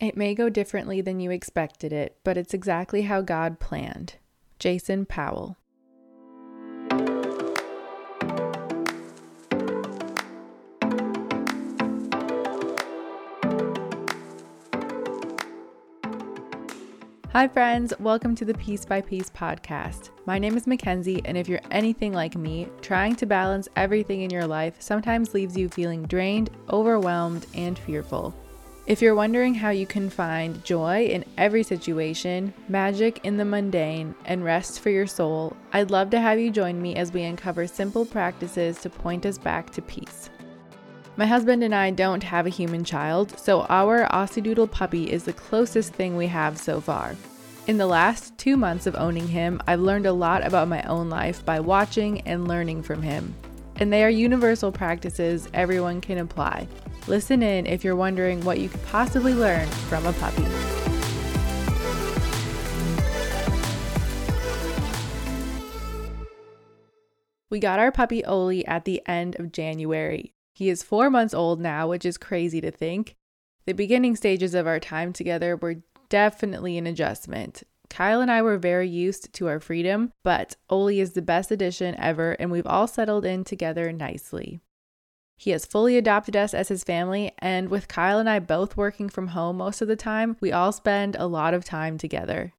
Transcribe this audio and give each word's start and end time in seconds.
It 0.00 0.16
may 0.16 0.34
go 0.34 0.48
differently 0.48 1.02
than 1.02 1.20
you 1.20 1.30
expected 1.30 1.92
it, 1.92 2.16
but 2.24 2.38
it's 2.38 2.54
exactly 2.54 3.02
how 3.02 3.20
God 3.20 3.60
planned. 3.60 4.14
Jason 4.58 5.04
Powell. 5.04 5.58
Hi, 17.32 17.46
friends. 17.46 17.92
Welcome 18.00 18.34
to 18.36 18.46
the 18.46 18.54
Piece 18.54 18.86
by 18.86 19.02
Piece 19.02 19.28
podcast. 19.28 20.08
My 20.24 20.38
name 20.38 20.56
is 20.56 20.66
Mackenzie, 20.66 21.20
and 21.26 21.36
if 21.36 21.46
you're 21.46 21.60
anything 21.70 22.14
like 22.14 22.36
me, 22.36 22.68
trying 22.80 23.16
to 23.16 23.26
balance 23.26 23.68
everything 23.76 24.22
in 24.22 24.30
your 24.30 24.46
life 24.46 24.76
sometimes 24.78 25.34
leaves 25.34 25.58
you 25.58 25.68
feeling 25.68 26.06
drained, 26.06 26.48
overwhelmed, 26.70 27.46
and 27.54 27.78
fearful. 27.78 28.34
If 28.90 29.00
you're 29.00 29.14
wondering 29.14 29.54
how 29.54 29.70
you 29.70 29.86
can 29.86 30.10
find 30.10 30.64
joy 30.64 31.04
in 31.04 31.24
every 31.38 31.62
situation, 31.62 32.52
magic 32.66 33.20
in 33.22 33.36
the 33.36 33.44
mundane, 33.44 34.16
and 34.24 34.42
rest 34.42 34.80
for 34.80 34.90
your 34.90 35.06
soul, 35.06 35.56
I'd 35.72 35.92
love 35.92 36.10
to 36.10 36.18
have 36.18 36.40
you 36.40 36.50
join 36.50 36.82
me 36.82 36.96
as 36.96 37.12
we 37.12 37.22
uncover 37.22 37.68
simple 37.68 38.04
practices 38.04 38.80
to 38.80 38.90
point 38.90 39.26
us 39.26 39.38
back 39.38 39.70
to 39.74 39.82
peace. 39.82 40.28
My 41.16 41.24
husband 41.24 41.62
and 41.62 41.72
I 41.72 41.92
don't 41.92 42.24
have 42.24 42.46
a 42.46 42.48
human 42.50 42.82
child, 42.82 43.38
so 43.38 43.60
our 43.68 44.08
Aussiedoodle 44.08 44.72
puppy 44.72 45.12
is 45.12 45.22
the 45.22 45.34
closest 45.34 45.94
thing 45.94 46.16
we 46.16 46.26
have 46.26 46.58
so 46.58 46.80
far. 46.80 47.14
In 47.68 47.78
the 47.78 47.86
last 47.86 48.36
two 48.38 48.56
months 48.56 48.88
of 48.88 48.96
owning 48.96 49.28
him, 49.28 49.62
I've 49.68 49.78
learned 49.78 50.06
a 50.06 50.12
lot 50.12 50.44
about 50.44 50.66
my 50.66 50.82
own 50.82 51.08
life 51.08 51.44
by 51.44 51.60
watching 51.60 52.22
and 52.22 52.48
learning 52.48 52.82
from 52.82 53.02
him. 53.02 53.36
And 53.80 53.92
they 53.92 54.04
are 54.04 54.10
universal 54.10 54.70
practices 54.70 55.48
everyone 55.54 56.00
can 56.02 56.18
apply. 56.18 56.68
Listen 57.06 57.42
in 57.42 57.66
if 57.66 57.82
you're 57.82 57.96
wondering 57.96 58.44
what 58.44 58.60
you 58.60 58.68
could 58.68 58.84
possibly 58.86 59.34
learn 59.34 59.66
from 59.66 60.06
a 60.06 60.12
puppy. 60.12 60.44
We 67.48 67.58
got 67.58 67.80
our 67.80 67.90
puppy 67.90 68.24
Ole 68.24 68.62
at 68.68 68.84
the 68.84 69.02
end 69.06 69.40
of 69.40 69.50
January. 69.50 70.34
He 70.54 70.68
is 70.68 70.82
four 70.82 71.10
months 71.10 71.34
old 71.34 71.58
now, 71.58 71.88
which 71.88 72.04
is 72.04 72.16
crazy 72.16 72.60
to 72.60 72.70
think. 72.70 73.16
The 73.66 73.72
beginning 73.72 74.14
stages 74.14 74.54
of 74.54 74.66
our 74.66 74.78
time 74.78 75.12
together 75.12 75.56
were 75.56 75.82
definitely 76.08 76.78
an 76.78 76.86
adjustment. 76.86 77.64
Kyle 77.90 78.20
and 78.20 78.30
I 78.30 78.40
were 78.40 78.56
very 78.56 78.88
used 78.88 79.32
to 79.34 79.48
our 79.48 79.60
freedom, 79.60 80.12
but 80.22 80.56
Ole 80.70 81.00
is 81.00 81.12
the 81.12 81.20
best 81.20 81.50
addition 81.50 81.94
ever, 81.98 82.32
and 82.32 82.50
we've 82.50 82.66
all 82.66 82.86
settled 82.86 83.26
in 83.26 83.44
together 83.44 83.92
nicely. 83.92 84.60
He 85.36 85.50
has 85.50 85.66
fully 85.66 85.96
adopted 85.96 86.36
us 86.36 86.54
as 86.54 86.68
his 86.68 86.84
family, 86.84 87.32
and 87.38 87.68
with 87.68 87.88
Kyle 87.88 88.18
and 88.18 88.28
I 88.28 88.38
both 88.38 88.76
working 88.76 89.08
from 89.08 89.28
home 89.28 89.56
most 89.56 89.82
of 89.82 89.88
the 89.88 89.96
time, 89.96 90.36
we 90.40 90.52
all 90.52 90.70
spend 90.70 91.16
a 91.16 91.26
lot 91.26 91.52
of 91.52 91.64
time 91.64 91.98
together. 91.98 92.52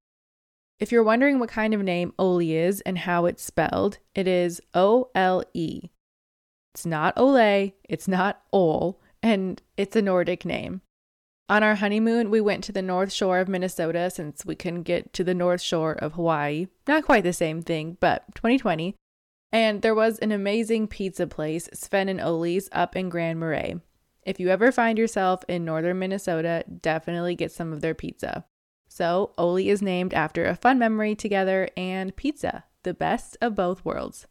If 0.80 0.92
you're 0.92 1.04
wondering 1.04 1.40
what 1.40 1.50
kind 1.50 1.74
of 1.74 1.82
name 1.82 2.12
Ole 2.18 2.40
is 2.40 2.82
and 2.82 2.98
how 2.98 3.26
it's 3.26 3.44
spelled, 3.44 4.00
it 4.16 4.28
is 4.28 4.60
O 4.74 5.12
L 5.14 5.44
E. 5.54 5.90
It's 6.74 6.86
not 6.86 7.14
Ole, 7.18 7.76
it's 7.88 8.08
not 8.08 8.42
Ol, 8.52 9.00
and 9.22 9.62
it's 9.78 9.96
a 9.96 10.02
Nordic 10.02 10.44
name. 10.44 10.82
On 11.52 11.64
our 11.64 11.76
honeymoon, 11.76 12.32
we 12.32 12.40
went 12.40 12.64
to 12.64 12.72
the 12.72 12.82
north 12.82 13.12
shore 13.12 13.40
of 13.40 13.50
Minnesota 13.50 14.10
since 14.10 14.46
we 14.46 14.56
couldn't 14.56 14.84
get 14.84 15.12
to 15.12 15.22
the 15.22 15.34
north 15.34 15.60
shore 15.60 15.92
of 15.92 16.14
Hawaii. 16.14 16.68
Not 16.88 17.04
quite 17.04 17.26
the 17.26 17.34
same 17.34 17.62
thing, 17.62 17.98
but 18.00 18.24
2020. 18.36 18.96
And 19.52 19.82
there 19.82 19.94
was 19.94 20.18
an 20.20 20.32
amazing 20.32 20.88
pizza 20.88 21.28
place, 21.28 21.68
Sven 21.74 22.08
and 22.08 22.22
Ole's, 22.22 22.70
up 22.72 22.96
in 22.96 23.10
Grand 23.10 23.38
Marais. 23.38 23.76
If 24.24 24.40
you 24.40 24.48
ever 24.48 24.72
find 24.72 24.98
yourself 24.98 25.44
in 25.50 25.66
northern 25.66 26.00
Minnesota, 26.00 26.64
definitely 26.80 27.36
get 27.36 27.52
some 27.52 27.74
of 27.74 27.82
their 27.82 27.96
pizza. 27.96 28.46
So, 28.88 29.34
Ole 29.38 29.68
is 29.68 29.82
named 29.82 30.14
after 30.14 30.46
a 30.46 30.56
fun 30.56 30.80
memory 30.80 31.16
together 31.16 31.68
and 31.76 32.16
pizza, 32.16 32.64
the 32.84 32.94
best 32.94 33.36
of 33.42 33.56
both 33.56 33.84
worlds. 33.84 34.26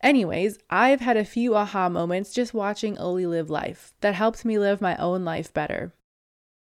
Anyways, 0.00 0.56
I've 0.70 1.00
had 1.00 1.18
a 1.18 1.24
few 1.26 1.54
aha 1.54 1.90
moments 1.90 2.32
just 2.32 2.54
watching 2.54 2.96
Ole 2.96 3.26
live 3.26 3.50
life 3.50 3.92
that 4.00 4.14
helps 4.14 4.42
me 4.42 4.58
live 4.58 4.80
my 4.80 4.96
own 4.96 5.22
life 5.22 5.52
better. 5.52 5.92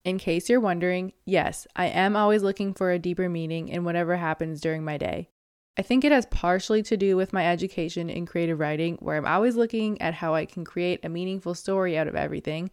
In 0.05 0.17
case 0.17 0.49
you're 0.49 0.59
wondering, 0.59 1.13
yes, 1.25 1.67
I 1.75 1.87
am 1.87 2.15
always 2.15 2.41
looking 2.41 2.73
for 2.73 2.91
a 2.91 2.99
deeper 2.99 3.27
meaning 3.27 3.67
in 3.67 3.83
whatever 3.83 4.15
happens 4.15 4.61
during 4.61 4.83
my 4.83 4.97
day. 4.97 5.29
I 5.77 5.81
think 5.81 6.03
it 6.03 6.11
has 6.11 6.25
partially 6.25 6.83
to 6.83 6.97
do 6.97 7.15
with 7.15 7.33
my 7.33 7.45
education 7.45 8.09
in 8.09 8.25
creative 8.25 8.59
writing, 8.59 8.97
where 8.99 9.17
I'm 9.17 9.25
always 9.25 9.55
looking 9.55 10.01
at 10.01 10.15
how 10.15 10.33
I 10.33 10.45
can 10.45 10.65
create 10.65 11.03
a 11.03 11.09
meaningful 11.09 11.53
story 11.53 11.97
out 11.97 12.07
of 12.07 12.15
everything, 12.15 12.71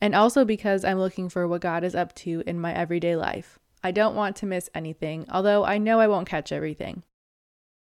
and 0.00 0.14
also 0.14 0.44
because 0.44 0.84
I'm 0.84 0.98
looking 0.98 1.28
for 1.28 1.46
what 1.46 1.60
God 1.60 1.84
is 1.84 1.94
up 1.94 2.14
to 2.16 2.42
in 2.46 2.60
my 2.60 2.74
everyday 2.74 3.16
life. 3.16 3.58
I 3.84 3.90
don't 3.90 4.14
want 4.14 4.36
to 4.36 4.46
miss 4.46 4.70
anything, 4.74 5.26
although 5.30 5.64
I 5.64 5.78
know 5.78 6.00
I 6.00 6.06
won't 6.06 6.28
catch 6.28 6.52
everything. 6.52 7.02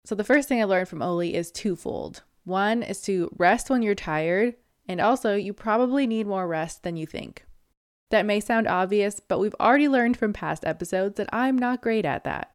So, 0.06 0.16
the 0.16 0.24
first 0.24 0.47
thing 0.47 0.62
I 0.62 0.66
learned 0.66 0.88
from 0.88 1.02
Ole 1.02 1.22
is 1.22 1.52
twofold. 1.52 2.24
One 2.46 2.84
is 2.84 3.02
to 3.02 3.30
rest 3.38 3.70
when 3.70 3.81
you're 3.81 3.96
tired, 3.96 4.56
and 4.88 5.02
also 5.02 5.36
you 5.36 5.53
probably 5.53 6.08
need 6.08 6.28
more 6.28 6.47
rest 6.47 6.84
than 6.84 6.96
you 6.96 7.06
think. 7.06 7.46
That 8.09 8.25
may 8.25 8.40
sound 8.40 8.68
obvious, 8.68 9.20
but 9.20 9.40
we've 9.40 9.56
already 9.59 9.88
learned 9.88 10.18
from 10.18 10.34
past 10.34 10.66
episodes 10.66 11.16
that 11.18 11.30
I'm 11.31 11.58
not 11.58 11.81
great 11.81 12.06
at 12.06 12.24
that. 12.24 12.52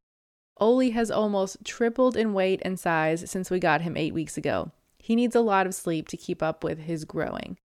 Ole 0.59 0.91
has 0.91 1.11
almost 1.11 1.65
tripled 1.65 2.17
in 2.17 2.33
weight 2.33 2.61
and 2.65 2.79
size 2.79 3.29
since 3.31 3.51
we 3.51 3.59
got 3.59 3.83
him 3.83 3.97
eight 3.97 4.15
weeks 4.15 4.37
ago. 4.37 4.71
He 4.99 5.17
needs 5.17 5.37
a 5.37 5.41
lot 5.41 5.67
of 5.67 5.75
sleep 5.75 6.09
to 6.09 6.17
keep 6.17 6.43
up 6.43 6.65
with 6.65 6.81
his 6.81 7.05
growing. 7.05 7.59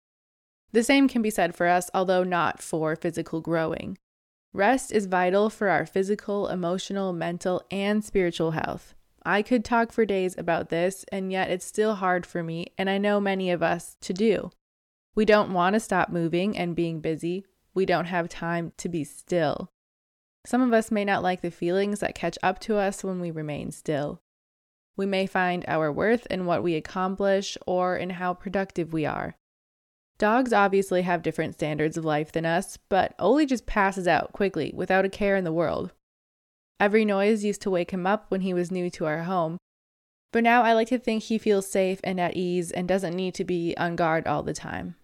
The 0.73 0.83
same 0.83 1.09
can 1.09 1.23
be 1.23 1.31
said 1.31 1.55
for 1.55 1.67
us, 1.67 1.91
although 1.95 2.25
not 2.25 2.63
for 2.63 2.97
physical 2.97 3.41
growing. 3.41 3.99
Rest 4.53 4.91
is 4.91 5.07
vital 5.07 5.51
for 5.51 5.69
our 5.69 5.85
physical, 5.85 6.49
emotional, 6.49 7.13
mental, 7.13 7.63
and 7.71 8.05
spiritual 8.05 8.53
health. 8.53 8.95
I 9.25 9.43
could 9.43 9.65
talk 9.65 9.93
for 9.93 10.07
days 10.07 10.35
about 10.39 10.71
this, 10.71 11.05
and 11.13 11.31
yet 11.31 11.51
it's 11.51 11.67
still 11.67 11.97
hard 11.97 12.25
for 12.25 12.43
me, 12.43 12.69
and 12.79 12.89
I 12.89 12.99
know 12.99 13.21
many 13.21 13.51
of 13.51 13.63
us, 13.63 13.97
to 14.03 14.13
do. 14.13 14.51
We 15.15 15.25
don't 15.25 15.53
want 15.53 15.75
to 15.75 15.81
stop 15.81 16.11
moving 16.11 16.57
and 16.57 16.77
being 16.77 17.01
busy. 17.01 17.45
We 17.76 17.84
don't 17.84 18.06
have 18.06 18.31
time 18.31 18.72
to 18.78 18.88
be 18.88 19.04
still. 19.04 19.70
Some 20.47 20.62
of 20.62 20.72
us 20.72 20.91
may 20.91 21.04
not 21.04 21.22
like 21.22 21.42
the 21.42 21.50
feelings 21.50 22.00
that 22.00 22.14
catch 22.14 22.38
up 22.42 22.59
to 22.60 22.76
us 22.76 23.04
when 23.04 23.20
we 23.20 23.31
remain 23.31 23.70
still. 23.70 24.22
We 24.97 25.04
may 25.04 25.26
find 25.26 25.62
our 25.69 25.92
worth 25.92 26.26
in 26.31 26.47
what 26.47 26.62
we 26.62 26.75
accomplish 26.75 27.59
or 27.66 27.94
in 27.98 28.10
how 28.10 28.32
productive 28.32 28.94
we 28.94 29.04
are. 29.04 29.37
Dogs 30.16 30.54
obviously 30.54 31.03
have 31.03 31.22
different 31.22 31.53
standards 31.53 31.98
of 31.98 32.04
life 32.06 32.32
than 32.32 32.47
us, 32.47 32.78
but 32.88 33.14
Ole 33.19 33.44
just 33.44 33.66
passes 33.66 34.08
out 34.08 34.32
quickly 34.32 34.72
without 34.75 35.04
a 35.04 35.10
care 35.10 35.37
in 35.37 35.44
the 35.44 35.53
world. 35.53 35.93
Every 36.81 37.04
noise 37.04 37.44
used 37.44 37.60
to 37.62 37.70
wake 37.70 37.91
him 37.91 38.06
up 38.06 38.25
when 38.31 38.41
he 38.41 38.54
was 38.54 38.70
new 38.70 38.88
to 38.88 39.04
our 39.04 39.25
home. 39.25 39.58
But 40.32 40.44
now 40.44 40.62
I 40.62 40.72
like 40.72 40.88
to 40.88 40.98
think 40.98 41.25
he 41.25 41.37
feels 41.37 41.70
safe 41.70 42.00
and 42.03 42.19
at 42.19 42.37
ease 42.37 42.70
and 42.70 42.88
doesn't 42.88 43.14
need 43.14 43.34
to 43.34 43.44
be 43.44 43.76
on 43.76 43.97
guard 43.97 44.26
all 44.26 44.43
the 44.43 44.54
time. 44.54 44.94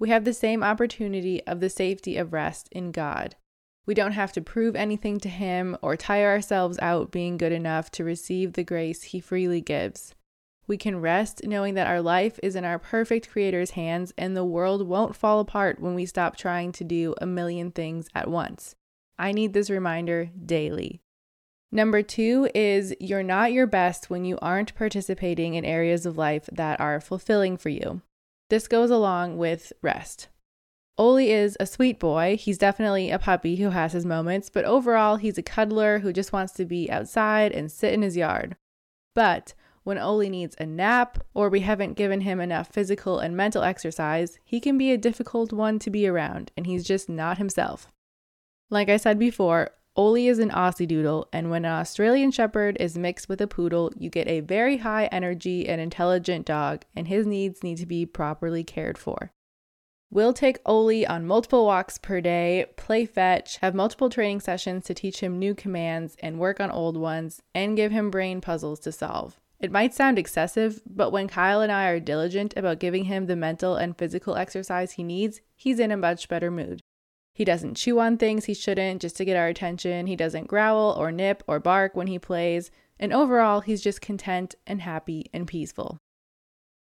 We 0.00 0.08
have 0.08 0.24
the 0.24 0.32
same 0.32 0.64
opportunity 0.64 1.46
of 1.46 1.60
the 1.60 1.68
safety 1.68 2.16
of 2.16 2.32
rest 2.32 2.70
in 2.72 2.90
God. 2.90 3.36
We 3.84 3.92
don't 3.92 4.12
have 4.12 4.32
to 4.32 4.40
prove 4.40 4.74
anything 4.74 5.20
to 5.20 5.28
Him 5.28 5.76
or 5.82 5.94
tire 5.94 6.30
ourselves 6.30 6.78
out 6.80 7.10
being 7.10 7.36
good 7.36 7.52
enough 7.52 7.90
to 7.92 8.04
receive 8.04 8.54
the 8.54 8.64
grace 8.64 9.02
He 9.02 9.20
freely 9.20 9.60
gives. 9.60 10.14
We 10.66 10.78
can 10.78 11.02
rest 11.02 11.42
knowing 11.44 11.74
that 11.74 11.86
our 11.86 12.00
life 12.00 12.40
is 12.42 12.56
in 12.56 12.64
our 12.64 12.78
perfect 12.78 13.28
Creator's 13.28 13.72
hands 13.72 14.14
and 14.16 14.34
the 14.34 14.44
world 14.44 14.88
won't 14.88 15.16
fall 15.16 15.38
apart 15.38 15.80
when 15.80 15.94
we 15.94 16.06
stop 16.06 16.34
trying 16.34 16.72
to 16.72 16.84
do 16.84 17.14
a 17.20 17.26
million 17.26 17.70
things 17.70 18.08
at 18.14 18.30
once. 18.30 18.76
I 19.18 19.32
need 19.32 19.52
this 19.52 19.68
reminder 19.68 20.30
daily. 20.46 21.02
Number 21.70 22.02
two 22.02 22.48
is 22.54 22.94
you're 23.00 23.22
not 23.22 23.52
your 23.52 23.66
best 23.66 24.08
when 24.08 24.24
you 24.24 24.38
aren't 24.40 24.74
participating 24.74 25.54
in 25.54 25.64
areas 25.66 26.06
of 26.06 26.16
life 26.16 26.48
that 26.52 26.80
are 26.80 27.02
fulfilling 27.02 27.58
for 27.58 27.68
you. 27.68 28.00
This 28.50 28.68
goes 28.68 28.90
along 28.90 29.38
with 29.38 29.72
rest. 29.80 30.28
Ole 30.98 31.18
is 31.18 31.56
a 31.58 31.66
sweet 31.66 31.98
boy. 31.98 32.36
He's 32.38 32.58
definitely 32.58 33.10
a 33.10 33.18
puppy 33.18 33.56
who 33.56 33.70
has 33.70 33.92
his 33.92 34.04
moments, 34.04 34.50
but 34.50 34.64
overall, 34.64 35.16
he's 35.16 35.38
a 35.38 35.42
cuddler 35.42 36.00
who 36.00 36.12
just 36.12 36.32
wants 36.32 36.52
to 36.54 36.64
be 36.64 36.90
outside 36.90 37.52
and 37.52 37.70
sit 37.70 37.94
in 37.94 38.02
his 38.02 38.16
yard. 38.16 38.56
But 39.14 39.54
when 39.84 39.98
Ole 39.98 40.28
needs 40.28 40.56
a 40.58 40.66
nap 40.66 41.24
or 41.32 41.48
we 41.48 41.60
haven't 41.60 41.94
given 41.94 42.20
him 42.22 42.40
enough 42.40 42.68
physical 42.68 43.18
and 43.18 43.36
mental 43.36 43.62
exercise, 43.62 44.38
he 44.44 44.60
can 44.60 44.76
be 44.76 44.92
a 44.92 44.98
difficult 44.98 45.52
one 45.52 45.78
to 45.78 45.88
be 45.88 46.06
around 46.06 46.50
and 46.56 46.66
he's 46.66 46.84
just 46.84 47.08
not 47.08 47.38
himself. 47.38 47.90
Like 48.68 48.88
I 48.88 48.98
said 48.98 49.18
before, 49.18 49.70
Ole 49.96 50.28
is 50.28 50.38
an 50.38 50.50
Aussiedoodle, 50.50 51.26
and 51.32 51.50
when 51.50 51.64
an 51.64 51.72
Australian 51.72 52.30
Shepherd 52.30 52.76
is 52.78 52.96
mixed 52.96 53.28
with 53.28 53.40
a 53.40 53.46
poodle, 53.46 53.92
you 53.96 54.08
get 54.08 54.28
a 54.28 54.40
very 54.40 54.78
high 54.78 55.06
energy 55.06 55.68
and 55.68 55.80
intelligent 55.80 56.46
dog, 56.46 56.84
and 56.94 57.08
his 57.08 57.26
needs 57.26 57.62
need 57.62 57.78
to 57.78 57.86
be 57.86 58.06
properly 58.06 58.62
cared 58.62 58.96
for. 58.96 59.32
We'll 60.12 60.32
take 60.32 60.58
Ole 60.66 61.06
on 61.06 61.26
multiple 61.26 61.66
walks 61.66 61.98
per 61.98 62.20
day, 62.20 62.66
play 62.76 63.06
fetch, 63.06 63.58
have 63.58 63.74
multiple 63.74 64.10
training 64.10 64.40
sessions 64.40 64.84
to 64.86 64.94
teach 64.94 65.20
him 65.20 65.38
new 65.38 65.54
commands 65.54 66.16
and 66.20 66.38
work 66.38 66.60
on 66.60 66.70
old 66.70 66.96
ones, 66.96 67.42
and 67.54 67.76
give 67.76 67.92
him 67.92 68.10
brain 68.10 68.40
puzzles 68.40 68.80
to 68.80 68.92
solve. 68.92 69.40
It 69.60 69.70
might 69.70 69.94
sound 69.94 70.18
excessive, 70.18 70.80
but 70.86 71.10
when 71.10 71.28
Kyle 71.28 71.60
and 71.60 71.70
I 71.70 71.88
are 71.88 72.00
diligent 72.00 72.54
about 72.56 72.80
giving 72.80 73.04
him 73.04 73.26
the 73.26 73.36
mental 73.36 73.76
and 73.76 73.96
physical 73.96 74.34
exercise 74.34 74.92
he 74.92 75.02
needs, 75.02 75.40
he's 75.54 75.78
in 75.78 75.90
a 75.90 75.96
much 75.96 76.28
better 76.28 76.50
mood. 76.50 76.80
He 77.40 77.44
doesn't 77.46 77.78
chew 77.78 77.98
on 78.00 78.18
things 78.18 78.44
he 78.44 78.52
shouldn't 78.52 79.00
just 79.00 79.16
to 79.16 79.24
get 79.24 79.38
our 79.38 79.46
attention. 79.46 80.06
He 80.06 80.14
doesn't 80.14 80.46
growl 80.46 80.92
or 80.92 81.10
nip 81.10 81.42
or 81.46 81.58
bark 81.58 81.96
when 81.96 82.06
he 82.06 82.18
plays. 82.18 82.70
And 82.98 83.14
overall, 83.14 83.62
he's 83.62 83.80
just 83.80 84.02
content 84.02 84.56
and 84.66 84.82
happy 84.82 85.30
and 85.32 85.46
peaceful. 85.46 85.96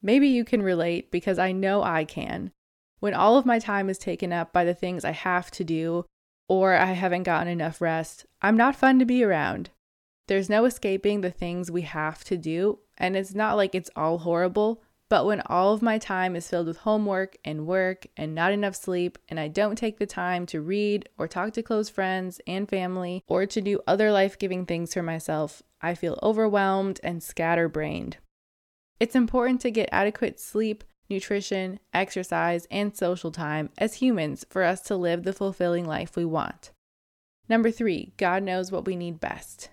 Maybe 0.01 0.29
you 0.29 0.45
can 0.45 0.62
relate 0.62 1.11
because 1.11 1.41
I 1.41 1.51
know 1.51 1.83
I 1.83 2.05
can. 2.05 2.53
When 3.01 3.15
all 3.15 3.37
of 3.37 3.45
my 3.45 3.59
time 3.59 3.91
is 3.91 3.99
taken 3.99 4.33
up 4.33 4.53
by 4.53 4.62
the 4.62 4.75
things 4.75 5.05
I 5.05 5.11
have 5.11 5.51
to 5.51 5.65
do, 5.65 6.05
or 6.49 6.75
I 6.75 6.93
haven't 6.93 7.25
gotten 7.25 7.49
enough 7.49 7.81
rest, 7.81 8.25
I'm 8.41 8.57
not 8.57 8.77
fun 8.77 9.00
to 9.00 9.05
be 9.05 9.25
around. 9.25 9.71
There's 10.29 10.49
no 10.49 10.67
escaping 10.67 11.21
the 11.21 11.33
things 11.33 11.69
we 11.69 11.83
have 11.83 12.23
to 12.27 12.37
do, 12.37 12.79
and 12.97 13.17
it's 13.17 13.35
not 13.35 13.57
like 13.57 13.75
it's 13.75 13.91
all 13.97 14.19
horrible, 14.19 14.84
but 15.09 15.27
when 15.27 15.43
all 15.47 15.75
of 15.75 15.83
my 15.83 15.99
time 15.99 16.35
is 16.35 16.49
filled 16.49 16.67
with 16.67 16.79
homework 16.79 17.37
and 17.45 17.67
work 17.67 18.06
and 18.17 18.35
not 18.35 18.53
enough 18.53 18.75
sleep, 18.75 19.19
and 19.29 19.39
I 19.39 19.49
don't 19.49 19.77
take 19.77 19.99
the 19.99 20.06
time 20.06 20.47
to 20.47 20.61
read 20.61 21.09
or 21.19 21.29
talk 21.29 21.53
to 21.55 21.62
close 21.62 21.89
friends 21.89 22.41
and 22.47 22.69
family 22.69 23.23
or 23.27 23.47
to 23.47 23.61
do 23.61 23.81
other 23.87 24.11
life 24.11 24.39
giving 24.39 24.65
things 24.65 24.95
for 24.95 25.03
myself, 25.03 25.62
I 25.81 25.95
feel 25.95 26.19
overwhelmed 26.23 27.01
and 27.05 27.23
scatterbrained. 27.23 28.17
It's 28.99 29.15
important 29.15 29.61
to 29.61 29.71
get 29.71 29.89
adequate 29.93 30.41
sleep, 30.41 30.85
nutrition, 31.11 31.81
exercise, 31.93 32.67
and 32.71 32.97
social 32.97 33.31
time 33.31 33.71
as 33.77 33.95
humans 33.95 34.47
for 34.49 34.62
us 34.62 34.81
to 34.83 34.97
live 34.97 35.25
the 35.25 35.33
fulfilling 35.33 35.85
life 35.85 36.17
we 36.17 36.25
want. 36.25 36.73
Number 37.49 37.71
three, 37.71 38.15
God 38.17 38.43
knows 38.43 38.73
what 38.73 38.87
we 38.87 38.97
need 38.97 39.21
best. 39.21 39.69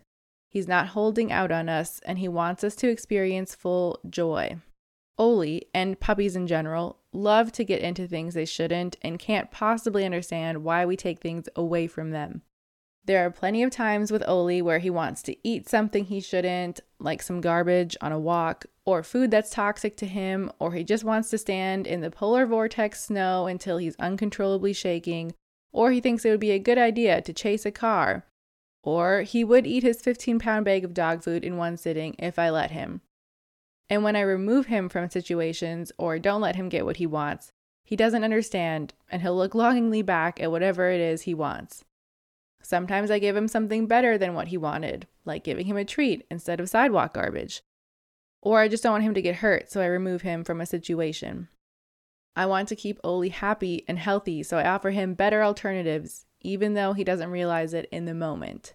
He's 0.49 0.67
not 0.67 0.87
holding 0.87 1.31
out 1.31 1.51
on 1.51 1.69
us, 1.69 2.01
and 2.05 2.19
He 2.19 2.27
wants 2.27 2.63
us 2.65 2.75
to 2.77 2.89
experience 2.89 3.55
full 3.55 4.01
joy. 4.09 4.57
Ole, 5.21 5.61
and 5.71 5.99
puppies 5.99 6.35
in 6.35 6.47
general, 6.47 6.97
love 7.13 7.51
to 7.51 7.63
get 7.63 7.83
into 7.83 8.07
things 8.07 8.33
they 8.33 8.43
shouldn't 8.43 8.97
and 9.03 9.19
can't 9.19 9.51
possibly 9.51 10.03
understand 10.03 10.63
why 10.63 10.83
we 10.83 10.97
take 10.97 11.19
things 11.19 11.47
away 11.55 11.85
from 11.85 12.09
them. 12.09 12.41
There 13.05 13.23
are 13.23 13.29
plenty 13.29 13.61
of 13.61 13.69
times 13.69 14.11
with 14.11 14.27
Ole 14.27 14.63
where 14.63 14.79
he 14.79 14.89
wants 14.89 15.21
to 15.23 15.35
eat 15.47 15.69
something 15.69 16.05
he 16.05 16.21
shouldn't, 16.21 16.79
like 16.97 17.21
some 17.21 17.39
garbage 17.39 17.95
on 18.01 18.11
a 18.11 18.17
walk, 18.17 18.65
or 18.83 19.03
food 19.03 19.29
that's 19.29 19.51
toxic 19.51 19.95
to 19.97 20.07
him, 20.07 20.51
or 20.57 20.73
he 20.73 20.83
just 20.83 21.03
wants 21.03 21.29
to 21.29 21.37
stand 21.37 21.85
in 21.85 22.01
the 22.01 22.09
polar 22.09 22.47
vortex 22.47 23.05
snow 23.05 23.45
until 23.45 23.77
he's 23.77 23.95
uncontrollably 23.97 24.73
shaking, 24.73 25.35
or 25.71 25.91
he 25.91 26.01
thinks 26.01 26.25
it 26.25 26.31
would 26.31 26.39
be 26.39 26.49
a 26.49 26.57
good 26.57 26.79
idea 26.79 27.21
to 27.21 27.31
chase 27.31 27.63
a 27.63 27.71
car, 27.71 28.25
or 28.81 29.21
he 29.21 29.43
would 29.43 29.67
eat 29.67 29.83
his 29.83 30.01
15 30.01 30.39
pound 30.39 30.65
bag 30.65 30.83
of 30.83 30.95
dog 30.95 31.21
food 31.21 31.43
in 31.43 31.57
one 31.57 31.77
sitting 31.77 32.15
if 32.17 32.39
I 32.39 32.49
let 32.49 32.71
him. 32.71 33.01
And 33.91 34.05
when 34.05 34.15
I 34.15 34.21
remove 34.21 34.67
him 34.67 34.87
from 34.87 35.09
situations 35.09 35.91
or 35.97 36.17
don't 36.17 36.39
let 36.39 36.55
him 36.55 36.69
get 36.69 36.85
what 36.85 36.95
he 36.95 37.05
wants, 37.05 37.51
he 37.83 37.97
doesn't 37.97 38.23
understand 38.23 38.93
and 39.11 39.21
he'll 39.21 39.35
look 39.35 39.53
longingly 39.53 40.01
back 40.01 40.39
at 40.39 40.49
whatever 40.49 40.89
it 40.89 41.01
is 41.01 41.23
he 41.23 41.33
wants. 41.33 41.83
Sometimes 42.63 43.11
I 43.11 43.19
give 43.19 43.35
him 43.35 43.49
something 43.49 43.87
better 43.87 44.17
than 44.17 44.33
what 44.33 44.47
he 44.47 44.55
wanted, 44.55 45.07
like 45.25 45.43
giving 45.43 45.65
him 45.65 45.75
a 45.75 45.83
treat 45.83 46.25
instead 46.31 46.61
of 46.61 46.69
sidewalk 46.69 47.13
garbage. 47.13 47.63
Or 48.41 48.61
I 48.61 48.69
just 48.69 48.81
don't 48.81 48.93
want 48.93 49.03
him 49.03 49.13
to 49.13 49.21
get 49.21 49.35
hurt, 49.35 49.69
so 49.69 49.81
I 49.81 49.87
remove 49.87 50.21
him 50.21 50.45
from 50.45 50.61
a 50.61 50.65
situation. 50.65 51.49
I 52.33 52.45
want 52.45 52.69
to 52.69 52.77
keep 52.77 52.97
Ole 53.03 53.29
happy 53.29 53.83
and 53.89 53.99
healthy, 53.99 54.41
so 54.41 54.57
I 54.57 54.69
offer 54.69 54.91
him 54.91 55.15
better 55.15 55.43
alternatives, 55.43 56.25
even 56.39 56.75
though 56.75 56.93
he 56.93 57.03
doesn't 57.03 57.29
realize 57.29 57.73
it 57.73 57.89
in 57.91 58.05
the 58.05 58.13
moment. 58.13 58.73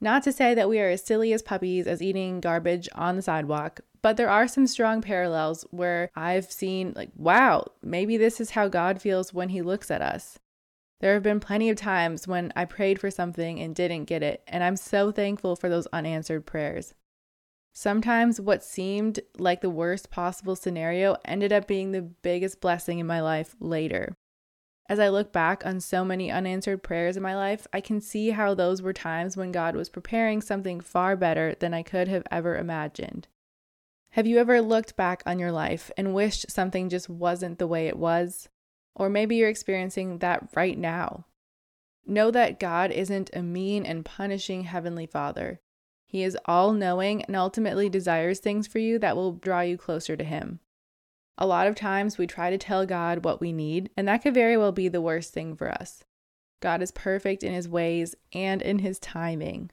Not 0.00 0.22
to 0.24 0.32
say 0.32 0.54
that 0.54 0.68
we 0.68 0.80
are 0.80 0.90
as 0.90 1.04
silly 1.04 1.32
as 1.32 1.42
puppies 1.42 1.86
as 1.86 2.02
eating 2.02 2.40
garbage 2.40 2.88
on 2.94 3.16
the 3.16 3.22
sidewalk, 3.22 3.80
but 4.02 4.16
there 4.16 4.28
are 4.28 4.46
some 4.46 4.66
strong 4.66 5.00
parallels 5.00 5.64
where 5.70 6.10
I've 6.14 6.50
seen, 6.50 6.92
like, 6.94 7.10
wow, 7.16 7.64
maybe 7.82 8.16
this 8.16 8.40
is 8.40 8.50
how 8.50 8.68
God 8.68 9.00
feels 9.00 9.32
when 9.32 9.48
he 9.48 9.62
looks 9.62 9.90
at 9.90 10.02
us. 10.02 10.38
There 11.00 11.14
have 11.14 11.22
been 11.22 11.40
plenty 11.40 11.70
of 11.70 11.76
times 11.76 12.28
when 12.28 12.52
I 12.54 12.64
prayed 12.64 13.00
for 13.00 13.10
something 13.10 13.60
and 13.60 13.74
didn't 13.74 14.04
get 14.04 14.22
it, 14.22 14.42
and 14.46 14.62
I'm 14.62 14.76
so 14.76 15.10
thankful 15.10 15.56
for 15.56 15.68
those 15.68 15.86
unanswered 15.92 16.44
prayers. 16.44 16.94
Sometimes 17.72 18.40
what 18.40 18.62
seemed 18.62 19.20
like 19.36 19.60
the 19.60 19.70
worst 19.70 20.10
possible 20.10 20.54
scenario 20.54 21.16
ended 21.24 21.52
up 21.52 21.66
being 21.66 21.92
the 21.92 22.02
biggest 22.02 22.60
blessing 22.60 23.00
in 23.00 23.06
my 23.06 23.20
life 23.20 23.56
later. 23.58 24.16
As 24.86 24.98
I 24.98 25.08
look 25.08 25.32
back 25.32 25.64
on 25.64 25.80
so 25.80 26.04
many 26.04 26.30
unanswered 26.30 26.82
prayers 26.82 27.16
in 27.16 27.22
my 27.22 27.34
life, 27.34 27.66
I 27.72 27.80
can 27.80 28.00
see 28.00 28.30
how 28.30 28.54
those 28.54 28.82
were 28.82 28.92
times 28.92 29.36
when 29.36 29.50
God 29.50 29.74
was 29.74 29.88
preparing 29.88 30.42
something 30.42 30.80
far 30.80 31.16
better 31.16 31.54
than 31.58 31.72
I 31.72 31.82
could 31.82 32.06
have 32.08 32.24
ever 32.30 32.56
imagined. 32.56 33.28
Have 34.10 34.26
you 34.26 34.38
ever 34.38 34.60
looked 34.60 34.94
back 34.94 35.22
on 35.24 35.38
your 35.38 35.50
life 35.50 35.90
and 35.96 36.14
wished 36.14 36.50
something 36.50 36.88
just 36.88 37.08
wasn't 37.08 37.58
the 37.58 37.66
way 37.66 37.88
it 37.88 37.98
was? 37.98 38.48
Or 38.94 39.08
maybe 39.08 39.36
you're 39.36 39.48
experiencing 39.48 40.18
that 40.18 40.50
right 40.54 40.78
now. 40.78 41.26
Know 42.06 42.30
that 42.30 42.60
God 42.60 42.90
isn't 42.90 43.30
a 43.32 43.42
mean 43.42 43.86
and 43.86 44.04
punishing 44.04 44.64
Heavenly 44.64 45.06
Father. 45.06 45.60
He 46.06 46.22
is 46.22 46.38
all 46.44 46.72
knowing 46.74 47.24
and 47.24 47.34
ultimately 47.34 47.88
desires 47.88 48.38
things 48.38 48.66
for 48.66 48.78
you 48.78 48.98
that 48.98 49.16
will 49.16 49.32
draw 49.32 49.62
you 49.62 49.78
closer 49.78 50.14
to 50.14 50.22
Him. 50.22 50.60
A 51.36 51.46
lot 51.46 51.66
of 51.66 51.74
times 51.74 52.16
we 52.16 52.26
try 52.26 52.50
to 52.50 52.58
tell 52.58 52.86
God 52.86 53.24
what 53.24 53.40
we 53.40 53.52
need, 53.52 53.90
and 53.96 54.06
that 54.06 54.22
could 54.22 54.34
very 54.34 54.56
well 54.56 54.72
be 54.72 54.88
the 54.88 55.00
worst 55.00 55.32
thing 55.32 55.56
for 55.56 55.70
us. 55.70 56.04
God 56.60 56.80
is 56.80 56.92
perfect 56.92 57.42
in 57.42 57.52
His 57.52 57.68
ways 57.68 58.14
and 58.32 58.62
in 58.62 58.78
His 58.78 58.98
timing. 58.98 59.70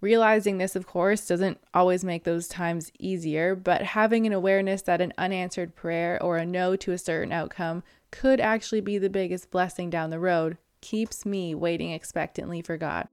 Realizing 0.00 0.58
this, 0.58 0.74
of 0.74 0.84
course, 0.84 1.28
doesn't 1.28 1.58
always 1.72 2.04
make 2.04 2.24
those 2.24 2.48
times 2.48 2.90
easier, 2.98 3.54
but 3.54 3.82
having 3.82 4.26
an 4.26 4.32
awareness 4.32 4.82
that 4.82 5.00
an 5.00 5.12
unanswered 5.16 5.76
prayer 5.76 6.20
or 6.20 6.38
a 6.38 6.44
no 6.44 6.74
to 6.74 6.90
a 6.90 6.98
certain 6.98 7.32
outcome 7.32 7.84
could 8.10 8.40
actually 8.40 8.80
be 8.80 8.98
the 8.98 9.08
biggest 9.08 9.52
blessing 9.52 9.88
down 9.88 10.10
the 10.10 10.18
road 10.18 10.58
keeps 10.80 11.24
me 11.24 11.54
waiting 11.54 11.92
expectantly 11.92 12.60
for 12.60 12.76
God. 12.76 13.06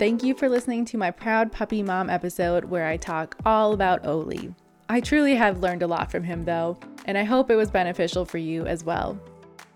Thank 0.00 0.22
you 0.22 0.34
for 0.34 0.48
listening 0.48 0.86
to 0.86 0.96
my 0.96 1.10
Proud 1.10 1.52
Puppy 1.52 1.82
Mom 1.82 2.08
episode 2.08 2.64
where 2.64 2.86
I 2.86 2.96
talk 2.96 3.36
all 3.44 3.74
about 3.74 4.06
Ole. 4.06 4.54
I 4.88 4.98
truly 4.98 5.34
have 5.34 5.60
learned 5.60 5.82
a 5.82 5.86
lot 5.86 6.10
from 6.10 6.24
him, 6.24 6.46
though, 6.46 6.78
and 7.04 7.18
I 7.18 7.24
hope 7.24 7.50
it 7.50 7.56
was 7.56 7.70
beneficial 7.70 8.24
for 8.24 8.38
you 8.38 8.64
as 8.64 8.82
well. 8.82 9.20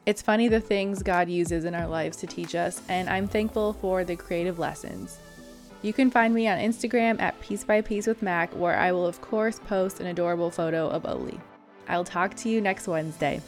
It's 0.06 0.22
funny 0.22 0.48
the 0.48 0.62
things 0.62 1.02
God 1.02 1.28
uses 1.28 1.66
in 1.66 1.74
our 1.74 1.86
lives 1.86 2.16
to 2.16 2.26
teach 2.26 2.54
us, 2.54 2.80
and 2.88 3.10
I'm 3.10 3.28
thankful 3.28 3.74
for 3.74 4.02
the 4.02 4.16
creative 4.16 4.58
lessons. 4.58 5.18
You 5.82 5.92
can 5.92 6.10
find 6.10 6.32
me 6.32 6.48
on 6.48 6.56
Instagram 6.56 7.20
at 7.20 7.38
Piece 7.42 7.62
by 7.62 7.82
Piece 7.82 8.06
with 8.06 8.22
Mac, 8.22 8.50
where 8.54 8.78
I 8.78 8.92
will, 8.92 9.06
of 9.06 9.20
course, 9.20 9.60
post 9.66 10.00
an 10.00 10.06
adorable 10.06 10.50
photo 10.50 10.88
of 10.88 11.04
Ole. 11.04 11.38
I'll 11.86 12.02
talk 12.02 12.34
to 12.36 12.48
you 12.48 12.62
next 12.62 12.88
Wednesday. 12.88 13.42